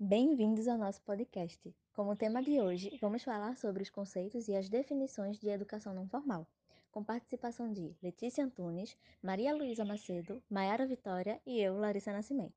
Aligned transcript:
Bem-vindos 0.00 0.68
ao 0.68 0.78
nosso 0.78 1.02
podcast. 1.02 1.74
Como 1.92 2.16
tema 2.16 2.42
de 2.42 2.60
hoje, 2.60 2.96
vamos 3.00 3.22
falar 3.22 3.56
sobre 3.56 3.82
os 3.82 3.90
conceitos 3.90 4.48
e 4.48 4.54
as 4.54 4.68
definições 4.68 5.38
de 5.38 5.48
educação 5.48 5.92
não 5.92 6.08
formal, 6.08 6.46
com 6.90 7.04
participação 7.04 7.72
de 7.72 7.94
Letícia 8.02 8.44
Antunes, 8.44 8.96
Maria 9.22 9.54
Luísa 9.54 9.84
Macedo, 9.84 10.42
Maiara 10.48 10.86
Vitória 10.86 11.40
e 11.44 11.60
eu, 11.60 11.76
Larissa 11.76 12.12
Nascimento. 12.12 12.54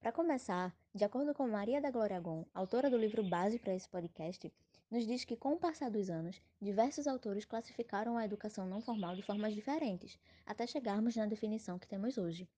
Para 0.00 0.12
começar, 0.12 0.76
de 0.94 1.04
acordo 1.04 1.32
com 1.32 1.48
Maria 1.48 1.80
da 1.80 1.90
Glória 1.90 2.18
Gon, 2.18 2.44
autora 2.52 2.90
do 2.90 2.98
livro 2.98 3.22
base 3.22 3.58
para 3.58 3.74
esse 3.74 3.88
podcast, 3.88 4.52
nos 4.90 5.06
diz 5.06 5.24
que, 5.24 5.36
com 5.36 5.52
o 5.52 5.58
passar 5.58 5.90
dos 5.90 6.10
anos, 6.10 6.42
diversos 6.60 7.06
autores 7.06 7.44
classificaram 7.44 8.18
a 8.18 8.24
educação 8.24 8.66
não 8.66 8.80
formal 8.80 9.14
de 9.14 9.22
formas 9.22 9.54
diferentes, 9.54 10.18
até 10.44 10.66
chegarmos 10.66 11.16
na 11.16 11.26
definição 11.26 11.78
que 11.78 11.86
temos 11.88 12.18
hoje. 12.18 12.48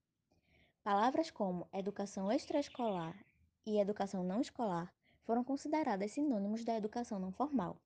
Palavras 0.84 1.30
como 1.30 1.68
educação 1.72 2.32
extraescolar 2.32 3.16
e 3.64 3.78
educação 3.78 4.24
não 4.24 4.40
escolar 4.40 4.92
foram 5.22 5.44
consideradas 5.44 6.10
sinônimos 6.10 6.64
da 6.64 6.76
educação 6.76 7.20
não 7.20 7.30
formal, 7.30 7.76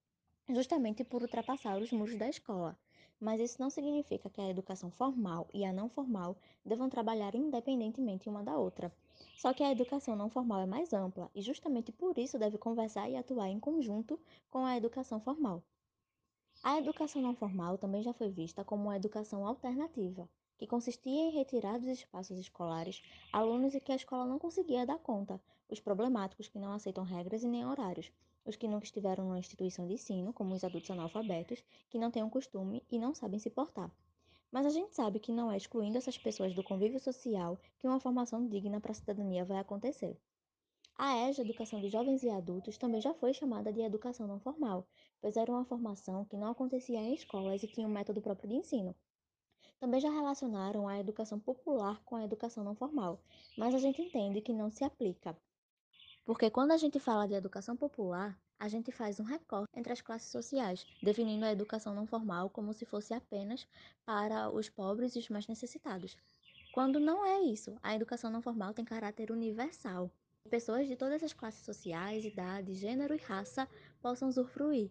justamente 0.48 1.04
por 1.04 1.20
ultrapassar 1.20 1.76
os 1.76 1.92
muros 1.92 2.16
da 2.16 2.26
escola. 2.26 2.74
Mas 3.20 3.38
isso 3.38 3.60
não 3.60 3.68
significa 3.68 4.30
que 4.30 4.40
a 4.40 4.48
educação 4.48 4.90
formal 4.90 5.46
e 5.52 5.62
a 5.62 5.74
não 5.74 5.90
formal 5.90 6.38
devam 6.64 6.88
trabalhar 6.88 7.34
independentemente 7.34 8.30
uma 8.30 8.42
da 8.42 8.56
outra. 8.56 8.90
Só 9.36 9.52
que 9.52 9.62
a 9.62 9.70
educação 9.70 10.16
não 10.16 10.30
formal 10.30 10.62
é 10.62 10.66
mais 10.66 10.94
ampla 10.94 11.30
e 11.34 11.42
justamente 11.42 11.92
por 11.92 12.16
isso 12.16 12.38
deve 12.38 12.56
conversar 12.56 13.10
e 13.10 13.16
atuar 13.18 13.50
em 13.50 13.60
conjunto 13.60 14.18
com 14.50 14.64
a 14.64 14.74
educação 14.74 15.20
formal. 15.20 15.62
A 16.62 16.78
educação 16.78 17.20
não 17.20 17.34
formal 17.34 17.76
também 17.76 18.02
já 18.02 18.14
foi 18.14 18.30
vista 18.30 18.64
como 18.64 18.84
uma 18.84 18.96
educação 18.96 19.46
alternativa, 19.46 20.26
que 20.58 20.66
consistia 20.66 21.28
em 21.28 21.30
retirar 21.30 21.78
dos 21.78 21.88
espaços 21.88 22.38
escolares 22.38 23.02
alunos 23.32 23.74
e 23.74 23.80
que 23.80 23.92
a 23.92 23.96
escola 23.96 24.26
não 24.26 24.38
conseguia 24.38 24.86
dar 24.86 24.98
conta, 24.98 25.40
os 25.68 25.80
problemáticos 25.80 26.48
que 26.48 26.58
não 26.58 26.72
aceitam 26.72 27.04
regras 27.04 27.42
e 27.42 27.48
nem 27.48 27.66
horários, 27.66 28.10
os 28.44 28.56
que 28.56 28.68
nunca 28.68 28.84
estiveram 28.84 29.24
numa 29.24 29.38
instituição 29.38 29.86
de 29.86 29.94
ensino, 29.94 30.32
como 30.32 30.54
os 30.54 30.62
adultos 30.62 30.90
analfabetos, 30.90 31.62
que 31.90 31.98
não 31.98 32.10
têm 32.10 32.22
um 32.22 32.30
costume 32.30 32.84
e 32.90 32.98
não 32.98 33.14
sabem 33.14 33.38
se 33.38 33.50
portar. 33.50 33.90
Mas 34.50 34.64
a 34.64 34.70
gente 34.70 34.94
sabe 34.94 35.18
que 35.18 35.32
não 35.32 35.50
é 35.50 35.56
excluindo 35.56 35.98
essas 35.98 36.16
pessoas 36.16 36.54
do 36.54 36.62
convívio 36.62 37.00
social 37.00 37.58
que 37.78 37.86
uma 37.86 38.00
formação 38.00 38.46
digna 38.46 38.80
para 38.80 38.92
a 38.92 38.94
cidadania 38.94 39.44
vai 39.44 39.58
acontecer. 39.58 40.16
A 40.98 41.28
EJA, 41.28 41.42
Educação 41.42 41.78
de 41.78 41.90
Jovens 41.90 42.22
e 42.22 42.30
Adultos, 42.30 42.78
também 42.78 43.02
já 43.02 43.12
foi 43.12 43.34
chamada 43.34 43.70
de 43.70 43.82
educação 43.82 44.26
não 44.26 44.40
formal, 44.40 44.86
pois 45.20 45.36
era 45.36 45.52
uma 45.52 45.64
formação 45.64 46.24
que 46.24 46.38
não 46.38 46.52
acontecia 46.52 46.98
em 46.98 47.12
escolas 47.12 47.62
e 47.62 47.66
tinha 47.66 47.86
um 47.86 47.90
método 47.90 48.22
próprio 48.22 48.48
de 48.48 48.56
ensino. 48.56 48.94
Também 49.78 50.00
já 50.00 50.10
relacionaram 50.10 50.88
a 50.88 50.98
educação 50.98 51.38
popular 51.38 52.02
com 52.04 52.16
a 52.16 52.24
educação 52.24 52.64
não 52.64 52.74
formal, 52.74 53.20
mas 53.56 53.74
a 53.74 53.78
gente 53.78 54.00
entende 54.00 54.40
que 54.40 54.52
não 54.52 54.70
se 54.70 54.82
aplica. 54.84 55.36
Porque 56.24 56.50
quando 56.50 56.72
a 56.72 56.76
gente 56.76 56.98
fala 56.98 57.28
de 57.28 57.34
educação 57.34 57.76
popular, 57.76 58.38
a 58.58 58.68
gente 58.68 58.90
faz 58.90 59.20
um 59.20 59.24
recorte 59.24 59.68
entre 59.76 59.92
as 59.92 60.00
classes 60.00 60.30
sociais, 60.30 60.86
definindo 61.02 61.44
a 61.44 61.52
educação 61.52 61.94
não 61.94 62.06
formal 62.06 62.48
como 62.48 62.72
se 62.72 62.86
fosse 62.86 63.12
apenas 63.12 63.66
para 64.04 64.50
os 64.50 64.68
pobres 64.68 65.14
e 65.14 65.18
os 65.18 65.28
mais 65.28 65.46
necessitados. 65.46 66.16
Quando 66.72 66.98
não 66.98 67.24
é 67.24 67.40
isso, 67.42 67.76
a 67.82 67.94
educação 67.94 68.30
não 68.30 68.42
formal 68.42 68.72
tem 68.72 68.84
caráter 68.84 69.30
universal. 69.30 70.10
Pessoas 70.50 70.86
de 70.88 70.96
todas 70.96 71.22
as 71.22 71.32
classes 71.32 71.64
sociais, 71.64 72.24
idade, 72.24 72.74
gênero 72.74 73.14
e 73.14 73.18
raça 73.18 73.68
possam 74.00 74.28
usufruir. 74.28 74.90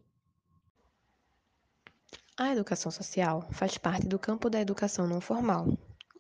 A 2.38 2.52
educação 2.52 2.92
social 2.92 3.48
faz 3.54 3.78
parte 3.78 4.10
do 4.10 4.20
campo 4.20 4.50
da 4.50 4.60
educação 4.60 5.08
não 5.08 5.22
formal, 5.22 5.68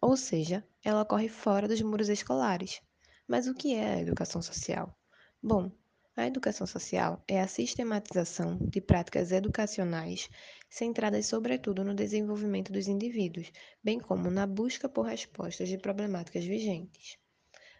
ou 0.01 0.15
seja, 0.15 0.65
ela 0.81 1.01
ocorre 1.01 1.27
fora 1.27 1.67
dos 1.67 1.81
muros 1.81 2.07
escolares. 2.07 2.81
Mas 3.27 3.47
o 3.47 3.53
que 3.53 3.75
é 3.75 3.95
a 3.95 4.01
educação 4.01 4.41
social? 4.41 4.97
Bom, 5.43 5.69
a 6.15 6.25
educação 6.25 6.65
social 6.65 7.21
é 7.27 7.41
a 7.41 7.49
sistematização 7.49 8.57
de 8.61 8.79
práticas 8.79 9.33
educacionais 9.33 10.29
centradas 10.69 11.25
sobretudo 11.25 11.83
no 11.83 11.93
desenvolvimento 11.93 12.71
dos 12.71 12.87
indivíduos, 12.87 13.51
bem 13.83 13.99
como 13.99 14.31
na 14.31 14.47
busca 14.47 14.87
por 14.87 15.07
respostas 15.07 15.67
de 15.67 15.77
problemáticas 15.77 16.45
vigentes. 16.45 17.17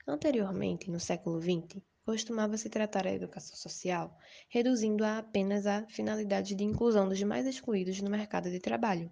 Anteriormente, 0.06 0.92
no 0.92 1.00
século 1.00 1.40
XX, 1.42 1.82
costumava-se 2.06 2.70
tratar 2.70 3.08
a 3.08 3.14
educação 3.14 3.56
social 3.56 4.16
reduzindo-a 4.48 5.18
apenas 5.18 5.66
a 5.66 5.88
finalidades 5.88 6.56
de 6.56 6.64
inclusão 6.64 7.10
dos 7.10 7.22
mais 7.24 7.48
excluídos 7.48 8.00
no 8.00 8.10
mercado 8.10 8.50
de 8.52 8.60
trabalho. 8.60 9.12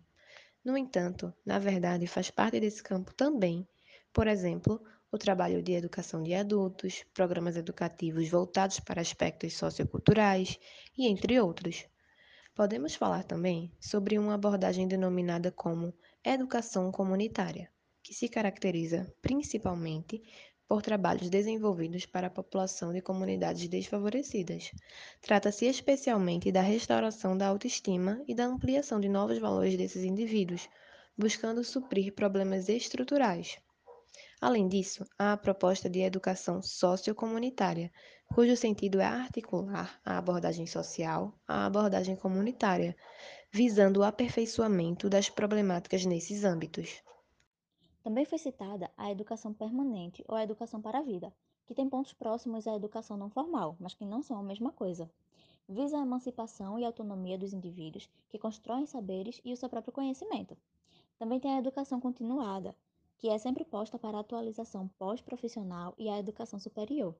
No 0.64 0.78
entanto, 0.78 1.34
na 1.46 1.58
verdade, 1.60 2.06
faz 2.08 2.30
parte 2.30 2.60
desse 2.60 2.84
campo 2.84 3.14
também, 3.14 3.68
por 4.14 4.28
exemplo, 4.28 4.80
o 5.12 5.18
trabalho 5.18 5.62
de 5.62 5.74
educação 5.74 6.24
de 6.24 6.34
adultos, 6.34 7.04
programas 7.14 7.58
educativos 7.58 8.30
voltados 8.30 8.80
para 8.80 9.02
aspectos 9.02 9.54
socioculturais 9.56 10.58
e 10.98 11.08
entre 11.08 11.40
outros. 11.40 11.86
Podemos 12.56 12.94
falar 12.94 13.24
também 13.24 13.72
sobre 13.80 14.18
uma 14.20 14.36
abordagem 14.36 14.88
denominada 14.88 15.52
como 15.52 15.94
educação 16.24 16.92
comunitária, 16.92 17.70
que 18.02 18.14
se 18.14 18.30
caracteriza 18.30 19.12
principalmente 19.22 20.22
por 20.68 20.82
trabalhos 20.82 21.30
desenvolvidos 21.30 22.06
para 22.06 22.28
a 22.28 22.30
população 22.30 22.94
de 22.94 23.02
comunidades 23.02 23.68
desfavorecidas. 23.68 24.72
Trata-se 25.22 25.66
especialmente 25.66 26.52
da 26.52 26.62
restauração 26.62 27.38
da 27.38 27.48
autoestima 27.48 28.24
e 28.28 28.34
da 28.34 28.46
ampliação 28.46 29.00
de 29.00 29.10
novos 29.10 29.38
valores 29.38 29.78
desses 29.78 30.04
indivíduos, 30.04 30.68
buscando 31.18 31.64
suprir 31.64 32.14
problemas 32.14 32.70
estruturais. 32.70 33.58
Além 34.42 34.68
disso, 34.68 35.06
há 35.18 35.34
a 35.34 35.38
proposta 35.38 35.90
de 35.90 36.02
educação 36.02 36.62
sociocomunitária, 36.62 37.92
cujo 38.34 38.58
sentido 38.58 39.00
é 39.00 39.06
articular 39.06 40.00
a 40.04 40.18
abordagem 40.18 40.68
social 40.68 41.34
à 41.48 41.66
abordagem 41.66 42.16
comunitária, 42.16 42.96
visando 43.52 44.02
o 44.02 44.04
aperfeiçoamento 44.04 45.10
das 45.10 45.30
problemáticas 45.30 46.04
nesses 46.04 46.44
âmbitos. 46.44 47.02
Também 48.04 48.26
foi 48.26 48.38
citada 48.38 48.92
a 48.98 49.10
educação 49.10 49.54
permanente 49.54 50.26
ou 50.28 50.36
a 50.36 50.44
educação 50.44 50.82
para 50.82 51.00
a 51.00 51.02
vida, 51.02 51.34
que 51.66 51.74
tem 51.74 51.88
pontos 51.88 52.12
próximos 52.12 52.68
à 52.68 52.76
educação 52.76 53.16
não 53.16 53.30
formal, 53.30 53.78
mas 53.80 53.94
que 53.94 54.04
não 54.04 54.22
são 54.22 54.38
a 54.38 54.44
mesma 54.44 54.74
coisa. 54.74 55.10
Visa 55.70 55.98
a 55.98 56.02
emancipação 56.02 56.78
e 56.78 56.84
autonomia 56.84 57.38
dos 57.38 57.54
indivíduos 57.54 58.10
que 58.28 58.38
constroem 58.38 58.86
saberes 58.86 59.40
e 59.46 59.54
o 59.54 59.58
seu 59.58 59.70
próprio 59.70 59.94
conhecimento. 59.94 60.58
Também 61.18 61.40
tem 61.40 61.56
a 61.56 61.60
educação 61.60 62.02
continuada, 62.02 62.76
que 63.18 63.30
é 63.30 63.38
sempre 63.38 63.64
posta 63.64 63.98
para 63.98 64.18
a 64.18 64.22
atualização 64.22 64.90
pós-profissional 65.00 65.96
e 65.98 66.10
a 66.10 66.20
educação 66.20 66.60
superior. 66.60 67.16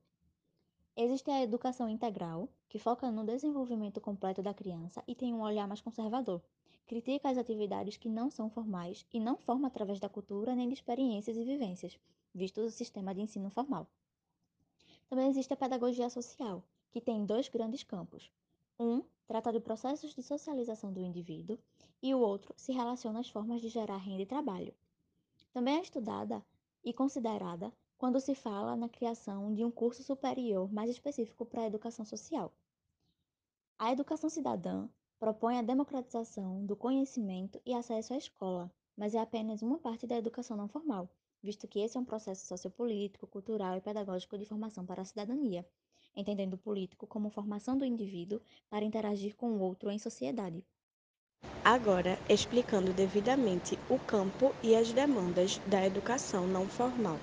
Existe 0.94 1.30
a 1.30 1.42
educação 1.42 1.88
integral, 1.88 2.46
que 2.68 2.78
foca 2.78 3.10
no 3.10 3.24
desenvolvimento 3.24 4.02
completo 4.02 4.42
da 4.42 4.52
criança 4.52 5.02
e 5.08 5.14
tem 5.14 5.32
um 5.32 5.40
olhar 5.40 5.66
mais 5.66 5.80
conservador 5.80 6.42
critica 6.86 7.28
as 7.28 7.38
atividades 7.38 7.96
que 7.96 8.08
não 8.08 8.30
são 8.30 8.50
formais 8.50 9.06
e 9.12 9.18
não 9.18 9.36
forma 9.36 9.68
através 9.68 9.98
da 9.98 10.08
cultura 10.08 10.54
nem 10.54 10.68
de 10.68 10.74
experiências 10.74 11.36
e 11.36 11.44
vivências, 11.44 11.98
visto 12.34 12.60
o 12.60 12.70
sistema 12.70 13.14
de 13.14 13.22
ensino 13.22 13.50
formal. 13.50 13.86
Também 15.08 15.28
existe 15.28 15.52
a 15.52 15.56
pedagogia 15.56 16.10
social, 16.10 16.62
que 16.90 17.00
tem 17.00 17.24
dois 17.24 17.48
grandes 17.48 17.82
campos. 17.82 18.30
Um 18.78 19.02
trata 19.26 19.52
de 19.52 19.60
processos 19.60 20.14
de 20.14 20.22
socialização 20.22 20.92
do 20.92 21.00
indivíduo 21.00 21.58
e 22.02 22.14
o 22.14 22.18
outro 22.18 22.54
se 22.56 22.72
relaciona 22.72 23.20
às 23.20 23.28
formas 23.28 23.60
de 23.60 23.68
gerar 23.68 23.96
renda 23.96 24.22
e 24.22 24.26
trabalho. 24.26 24.74
Também 25.52 25.78
é 25.78 25.82
estudada 25.82 26.44
e 26.84 26.92
considerada 26.92 27.72
quando 27.96 28.20
se 28.20 28.34
fala 28.34 28.76
na 28.76 28.88
criação 28.88 29.54
de 29.54 29.64
um 29.64 29.70
curso 29.70 30.02
superior 30.02 30.70
mais 30.72 30.90
específico 30.90 31.46
para 31.46 31.62
a 31.62 31.66
educação 31.66 32.04
social. 32.04 32.52
A 33.78 33.92
educação 33.92 34.28
cidadã 34.28 34.88
propõe 35.24 35.58
a 35.58 35.62
democratização 35.62 36.66
do 36.66 36.76
conhecimento 36.76 37.58
e 37.64 37.72
acesso 37.72 38.12
à 38.12 38.18
escola, 38.18 38.70
mas 38.94 39.14
é 39.14 39.18
apenas 39.18 39.62
uma 39.62 39.78
parte 39.78 40.06
da 40.06 40.18
educação 40.18 40.54
não 40.54 40.68
formal, 40.68 41.08
visto 41.42 41.66
que 41.66 41.80
esse 41.80 41.96
é 41.96 42.00
um 42.00 42.04
processo 42.04 42.46
sociopolítico, 42.46 43.26
cultural 43.26 43.74
e 43.74 43.80
pedagógico 43.80 44.36
de 44.36 44.44
formação 44.44 44.84
para 44.84 45.00
a 45.00 45.04
cidadania, 45.06 45.66
entendendo 46.14 46.54
o 46.54 46.58
político 46.58 47.06
como 47.06 47.30
formação 47.30 47.78
do 47.78 47.86
indivíduo 47.86 48.38
para 48.68 48.84
interagir 48.84 49.34
com 49.34 49.52
o 49.52 49.60
outro 49.60 49.90
em 49.90 49.98
sociedade. 49.98 50.62
Agora, 51.64 52.18
explicando 52.28 52.92
devidamente 52.92 53.78
o 53.88 53.98
campo 53.98 54.54
e 54.62 54.76
as 54.76 54.92
demandas 54.92 55.56
da 55.66 55.86
educação 55.86 56.46
não 56.46 56.66
formal. 56.68 57.16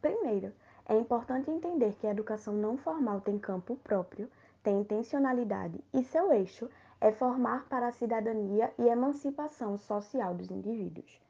Primeiro, 0.00 0.52
é 0.88 0.98
importante 0.98 1.48
entender 1.52 1.94
que 1.94 2.08
a 2.08 2.10
educação 2.10 2.52
não 2.52 2.76
formal 2.76 3.20
tem 3.20 3.38
campo 3.38 3.76
próprio 3.76 4.28
tem 4.64 4.80
intencionalidade 4.80 5.78
e 5.92 6.02
seu 6.02 6.32
eixo 6.32 6.68
é 6.98 7.12
formar 7.12 7.68
para 7.68 7.86
a 7.86 7.92
cidadania 7.92 8.72
e 8.78 8.88
emancipação 8.88 9.76
social 9.76 10.34
dos 10.34 10.50
indivíduos. 10.50 11.20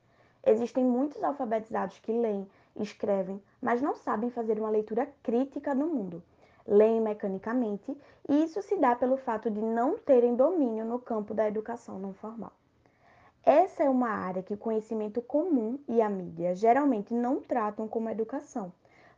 Existem 0.46 0.84
muitos 0.84 1.22
alfabetizados 1.22 1.98
que 1.98 2.12
leem, 2.12 2.48
escrevem, 2.76 3.42
mas 3.60 3.82
não 3.82 3.96
sabem 3.96 4.30
fazer 4.30 4.58
uma 4.58 4.70
leitura 4.70 5.08
crítica 5.20 5.74
do 5.74 5.84
mundo. 5.84 6.22
Leem 6.64 7.00
mecanicamente 7.00 7.96
e 8.28 8.44
isso 8.44 8.62
se 8.62 8.76
dá 8.76 8.94
pelo 8.94 9.16
fato 9.16 9.50
de 9.50 9.60
não 9.60 9.98
terem 9.98 10.36
domínio 10.36 10.84
no 10.84 11.00
campo 11.00 11.34
da 11.34 11.48
educação 11.48 11.98
não 11.98 12.14
formal. 12.14 12.52
Essa 13.44 13.82
é 13.82 13.90
uma 13.90 14.08
área 14.10 14.44
que 14.44 14.54
o 14.54 14.58
conhecimento 14.58 15.20
comum 15.20 15.78
e 15.88 16.00
a 16.00 16.08
mídia 16.08 16.54
geralmente 16.54 17.12
não 17.12 17.40
tratam 17.40 17.88
como 17.88 18.08
educação, 18.08 18.72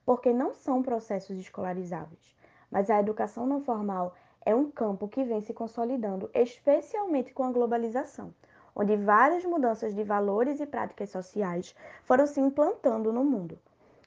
porque 0.07 0.33
não 0.33 0.55
são 0.55 0.83
processos 0.83 1.37
escolarizáveis. 1.37 2.35
Mas 2.71 2.91
a 2.91 3.01
educação 3.01 3.47
não 3.47 3.61
formal 3.61 4.15
é 4.45 4.55
um 4.55 4.71
campo 4.71 5.09
que 5.09 5.25
vem 5.25 5.41
se 5.41 5.53
consolidando, 5.53 6.31
especialmente 6.33 7.33
com 7.33 7.45
a 7.45 7.51
globalização, 7.51 8.33
onde 8.75 8.97
várias 8.97 9.45
mudanças 9.45 9.95
de 9.95 10.05
valores 10.05 10.61
e 10.61 10.67
práticas 10.67 11.11
sociais 11.11 11.75
foram 12.05 12.27
se 12.27 12.41
implantando 12.41 13.13
no 13.13 13.25
mundo. 13.25 13.59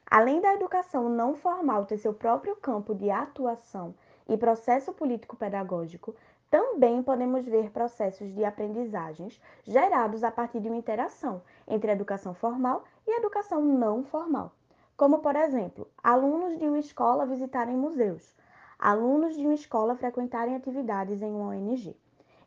Além 0.10 0.42
da 0.42 0.54
educação 0.54 1.08
não 1.08 1.36
formal 1.36 1.86
ter 1.86 1.98
seu 1.98 2.14
próprio 2.14 2.56
campo 2.56 2.96
de 2.96 3.12
atuação 3.12 3.94
e 4.28 4.38
processo 4.38 4.92
político-pedagógico, 4.94 6.16
também 6.50 7.04
podemos 7.04 7.46
ver 7.46 7.70
processos 7.70 8.34
de 8.34 8.44
aprendizagens 8.44 9.40
gerados 9.64 10.24
a 10.24 10.32
partir 10.32 10.60
de 10.60 10.68
uma 10.68 10.78
interação 10.78 11.44
entre 11.68 11.92
a 11.92 11.94
educação 11.94 12.34
formal 12.34 12.84
e 13.06 13.12
a 13.12 13.18
educação 13.18 13.62
não 13.62 14.04
formal. 14.04 14.52
Como, 14.98 15.20
por 15.20 15.36
exemplo, 15.36 15.88
alunos 16.04 16.58
de 16.58 16.66
uma 16.68 16.80
escola 16.80 17.26
visitarem 17.26 17.78
museus, 17.78 18.36
alunos 18.80 19.36
de 19.36 19.46
uma 19.46 19.54
escola 19.54 19.96
frequentarem 19.96 20.56
atividades 20.56 21.22
em 21.22 21.32
uma 21.32 21.50
ONG. 21.50 21.96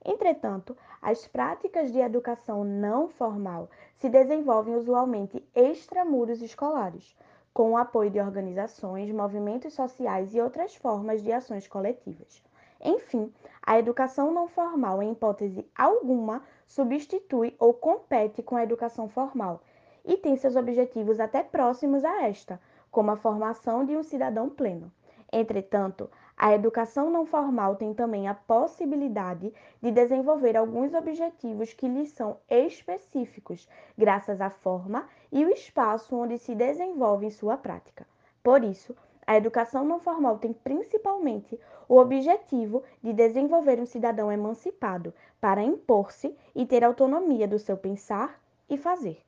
Entretanto, 0.05 0.77
as 1.01 1.27
práticas 1.29 1.93
de 1.93 1.99
educação 1.99 2.65
não 2.65 3.09
formal 3.09 3.69
se 3.99 4.09
desenvolvem 4.09 4.75
usualmente 4.75 5.47
extramuros 5.55 6.41
escolares, 6.41 7.15
com 7.53 7.73
o 7.73 7.77
apoio 7.77 8.11
de 8.11 8.19
organizações, 8.19 9.13
movimentos 9.13 9.75
sociais 9.75 10.35
e 10.35 10.41
outras 10.41 10.75
formas 10.75 11.23
de 11.23 11.31
ações 11.31 11.69
coletivas. 11.69 12.43
Enfim, 12.81 13.33
a 13.65 13.79
educação 13.79 14.33
não 14.33 14.49
formal, 14.49 15.03
em 15.03 15.13
hipótese 15.13 15.65
alguma, 15.77 16.43
substitui 16.67 17.55
ou 17.59 17.73
compete 17.75 18.43
com 18.43 18.57
a 18.57 18.65
educação 18.65 19.09
formal 19.09 19.61
e 20.05 20.17
tem 20.17 20.37
seus 20.37 20.57
objetivos 20.57 21.21
até 21.21 21.45
próximos 21.45 22.05
a 22.05 22.25
esta, 22.25 22.61
como 22.91 23.11
a 23.11 23.17
formação 23.17 23.85
de 23.85 23.97
um 23.97 24.03
cidadão 24.03 24.49
pleno. 24.49 24.91
Entretanto, 25.33 26.11
a 26.37 26.55
educação 26.55 27.11
não 27.11 27.27
formal 27.27 27.77
tem 27.77 27.95
também 27.95 28.27
a 28.27 28.35
possibilidade 28.35 29.53
de 29.81 29.91
desenvolver 29.91 30.57
alguns 30.57 30.93
objetivos 30.95 31.73
que 31.73 31.87
lhes 31.87 32.11
são 32.11 32.39
específicos, 32.49 33.69
graças 33.97 34.41
à 34.41 34.51
forma 34.51 35.07
e 35.31 35.45
o 35.45 35.51
espaço 35.51 36.17
onde 36.17 36.39
se 36.39 36.55
desenvolve 36.55 37.27
em 37.27 37.31
sua 37.31 37.57
prática. 37.57 38.07
Por 38.43 38.65
isso, 38.65 38.97
a 39.27 39.37
educação 39.37 39.85
não 39.85 40.01
formal 40.01 40.39
tem 40.39 40.53
principalmente 40.53 41.59
o 41.89 41.97
objetivo 41.97 42.83
de 43.03 43.13
desenvolver 43.13 43.79
um 43.79 43.87
cidadão 43.87 44.33
emancipado 44.33 45.15
para 45.41 45.63
impor-se 45.63 46.37
e 46.55 46.67
ter 46.67 46.83
autonomia 46.83 47.47
do 47.47 47.59
seu 47.59 47.77
pensar 47.77 48.41
e 48.69 48.77
fazer. 48.77 49.23